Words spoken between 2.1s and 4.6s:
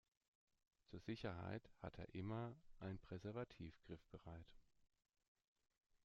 immer ein Präservativ griffbereit.